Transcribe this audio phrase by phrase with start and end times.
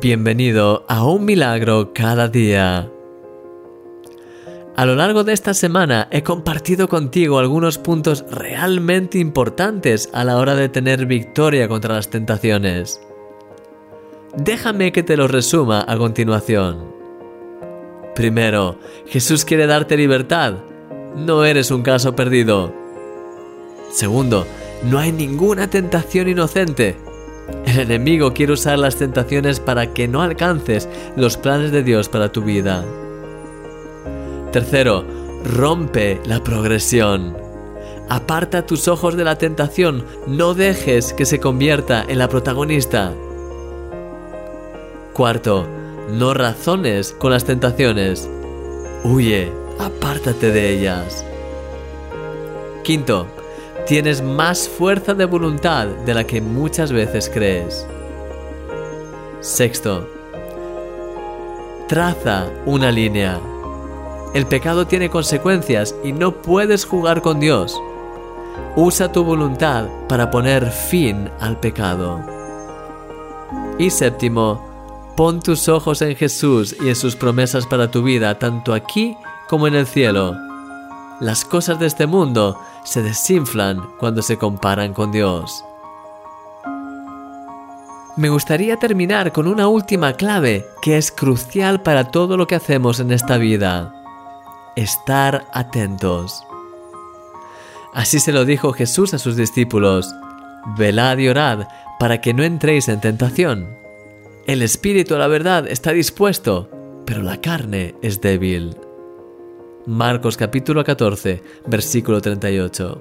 [0.00, 2.88] Bienvenido a un milagro cada día.
[4.76, 10.36] A lo largo de esta semana he compartido contigo algunos puntos realmente importantes a la
[10.36, 13.00] hora de tener victoria contra las tentaciones.
[14.36, 16.94] Déjame que te los resuma a continuación.
[18.14, 20.58] Primero, Jesús quiere darte libertad.
[21.16, 22.72] No eres un caso perdido.
[23.90, 24.46] Segundo,
[24.84, 27.07] no hay ninguna tentación inocente.
[27.68, 32.32] El enemigo quiere usar las tentaciones para que no alcances los planes de Dios para
[32.32, 32.82] tu vida.
[34.52, 35.04] Tercero,
[35.44, 37.36] rompe la progresión.
[38.08, 43.12] Aparta tus ojos de la tentación, no dejes que se convierta en la protagonista.
[45.12, 45.66] Cuarto,
[46.10, 48.30] no razones con las tentaciones.
[49.04, 51.22] Huye, apártate de ellas.
[52.82, 53.26] Quinto,
[53.88, 57.86] tienes más fuerza de voluntad de la que muchas veces crees.
[59.40, 60.06] Sexto,
[61.88, 63.40] traza una línea.
[64.34, 67.80] El pecado tiene consecuencias y no puedes jugar con Dios.
[68.76, 72.20] Usa tu voluntad para poner fin al pecado.
[73.78, 78.74] Y séptimo, pon tus ojos en Jesús y en sus promesas para tu vida, tanto
[78.74, 79.16] aquí
[79.48, 80.36] como en el cielo.
[81.20, 85.64] Las cosas de este mundo se desinflan cuando se comparan con Dios.
[88.16, 92.98] Me gustaría terminar con una última clave que es crucial para todo lo que hacemos
[92.98, 93.94] en esta vida.
[94.74, 96.42] Estar atentos.
[97.94, 100.12] Así se lo dijo Jesús a sus discípulos.
[100.76, 101.68] Velad y orad
[102.00, 103.68] para que no entréis en tentación.
[104.46, 106.70] El espíritu, la verdad, está dispuesto,
[107.06, 108.76] pero la carne es débil.
[109.88, 113.00] Marcos capítulo 14, versículo 38.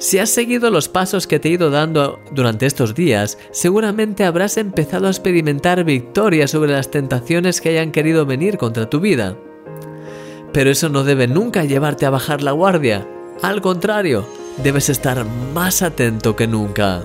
[0.00, 4.56] Si has seguido los pasos que te he ido dando durante estos días, seguramente habrás
[4.56, 9.36] empezado a experimentar victoria sobre las tentaciones que hayan querido venir contra tu vida.
[10.52, 13.06] Pero eso no debe nunca llevarte a bajar la guardia.
[13.42, 14.26] Al contrario,
[14.64, 17.04] debes estar más atento que nunca.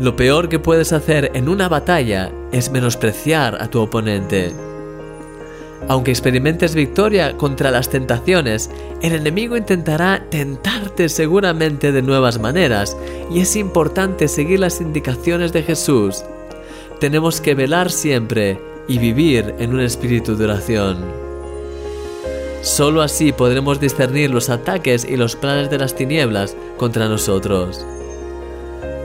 [0.00, 4.69] Lo peor que puedes hacer en una batalla es menospreciar a tu oponente.
[5.88, 8.70] Aunque experimentes victoria contra las tentaciones,
[9.02, 12.96] el enemigo intentará tentarte seguramente de nuevas maneras
[13.30, 16.22] y es importante seguir las indicaciones de Jesús.
[17.00, 20.98] Tenemos que velar siempre y vivir en un espíritu de oración.
[22.62, 27.84] Solo así podremos discernir los ataques y los planes de las tinieblas contra nosotros.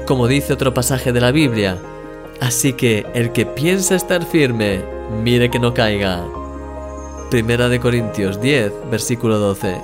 [0.05, 1.77] Como dice otro pasaje de la Biblia,
[2.41, 4.83] así que el que piensa estar firme,
[5.23, 6.25] mire que no caiga.
[7.29, 9.81] Primera de Corintios 10, versículo 12.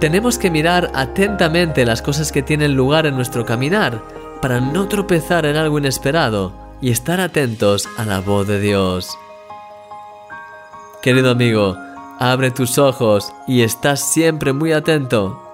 [0.00, 4.02] Tenemos que mirar atentamente las cosas que tienen lugar en nuestro caminar
[4.40, 9.10] para no tropezar en algo inesperado y estar atentos a la voz de Dios.
[11.02, 11.76] Querido amigo,
[12.18, 15.49] abre tus ojos y estás siempre muy atento.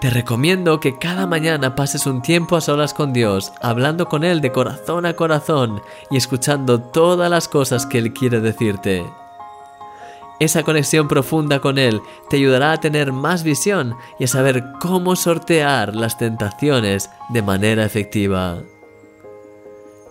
[0.00, 4.42] Te recomiendo que cada mañana pases un tiempo a solas con Dios, hablando con Él
[4.42, 5.80] de corazón a corazón
[6.10, 9.06] y escuchando todas las cosas que Él quiere decirte.
[10.38, 15.16] Esa conexión profunda con Él te ayudará a tener más visión y a saber cómo
[15.16, 18.58] sortear las tentaciones de manera efectiva.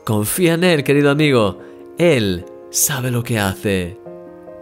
[0.04, 1.60] Confía en Él, querido amigo.
[2.00, 4.00] Él sabe lo que hace.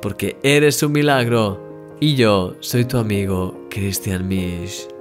[0.01, 4.92] Porque eres un milagro y yo soy tu amigo Christian Misch.